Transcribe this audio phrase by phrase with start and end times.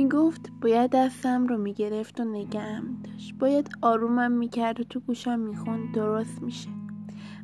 [0.00, 3.34] می‌گفت باید دستم رو می‌گرفت و نگهم داشت.
[3.34, 5.94] باید آرومم می‌کرد و تو گوشم می‌خوند.
[5.94, 6.68] درست میشه.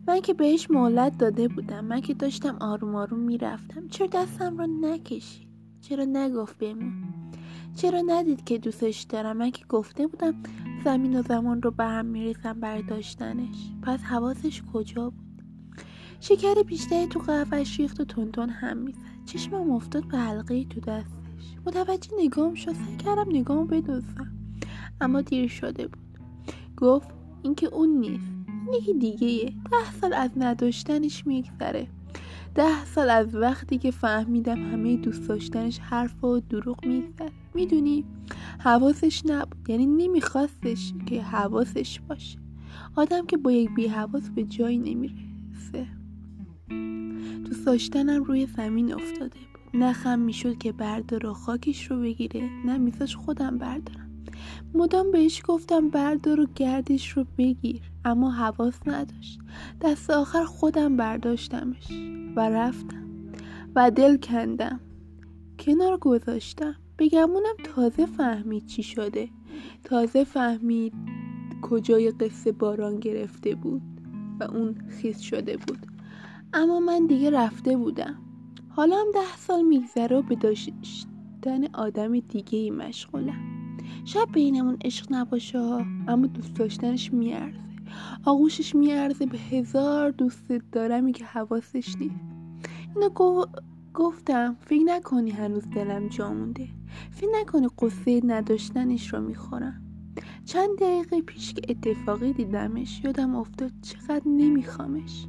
[0.08, 1.84] من که بهش مهلت داده بودم.
[1.84, 3.88] من که داشتم آروم آروم می‌رفتم.
[3.88, 5.48] چرا دستم رو نکشید؟
[5.80, 6.92] چرا نگفت بمون
[7.74, 10.34] چرا ندید که دوستش دارم؟ من که گفته بودم
[10.84, 13.72] زمین و زمان رو به هم میریزم برای داشتنش.
[13.82, 15.42] پس حواسش کجا بود؟
[16.20, 18.98] شکر بیشتری تو قهوهش ریخت و تونتون هم می‌زد.
[19.26, 21.25] چشمم افتاد به حلقه تو دستش
[21.66, 22.72] متوجه نگام شد.
[22.72, 24.32] سعی کردم نگام بدوزم.
[25.00, 26.18] اما دیر شده بود.
[26.76, 27.08] گفت
[27.42, 28.32] اینکه اون نیست.
[28.74, 31.88] یکی دیگه ده سال از نداشتنش میگذره.
[32.54, 37.32] ده سال از وقتی که فهمیدم همه دوست داشتنش حرف و دروغ می‌زد.
[37.54, 38.04] می‌دونی
[38.58, 39.68] حواسش نبود.
[39.68, 42.38] یعنی نمیخواستش که حواسش باشه.
[42.96, 45.86] آدم که با یک بی حواس به جایی نمی‌رسه.
[47.44, 49.40] دوست داشتنم روی زمین افتاده
[49.76, 54.10] بود نخم می‌شد که بردار و خاکش رو بگیره نه میزاش خودم بردارم.
[54.74, 59.38] مدام بهش گفتم بردار و گردش رو بگیر اما حواس نداشت.
[59.80, 61.86] دست آخر خودم برداشتمش
[62.36, 63.04] و رفتم
[63.74, 64.80] و دل کندم.
[65.58, 66.74] کنار گذاشتم.
[66.98, 69.28] بگمونم تازه فهمید چی شده.
[69.84, 70.92] تازه فهمید
[71.62, 73.82] کجای قصه باران گرفته بود
[74.40, 75.86] و اون خیز شده بود.
[76.52, 78.25] اما من دیگه رفته بودم.
[78.76, 83.38] حالا هم ده سال میگذره و به داشتن آدم دیگه ای مشغولم
[84.04, 85.58] شاید بینمون عشق نباشه
[86.08, 87.58] اما دوست داشتنش میارزه.
[88.24, 92.14] آغوشش میارزه به هزار دوست دارمی که حواسش نیست.
[92.94, 93.44] اینو
[93.94, 96.68] گفتم فکر نکنی هنوز دلم جا مونده.
[97.10, 99.82] فکر نکنی قصه نداشتنش رو می‌خورم.
[100.44, 105.26] چند دقیقه پیش که اتفاقی دیدمش یادم افتاد چقدر نمیخوامش.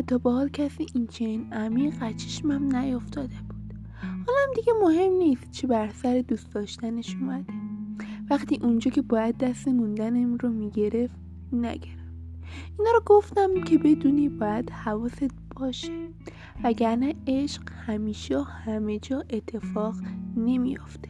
[0.00, 3.74] و تا به حال کسی این چنین عمیق از چشمم نیفتاده بود.
[4.02, 7.52] حالم دیگه مهم نیست چه بر سر دوست داشتنش اومده.
[8.30, 11.14] وقتی اونجا که باید دست موندنم رو می‌گرفت
[11.52, 12.12] نگرفت.
[12.78, 16.08] اینا رو گفتم که بدونی باید حواست باشه.
[16.64, 19.94] وگرنه عشق همیشه همه جا اتفاق
[20.36, 21.08] نمیافته.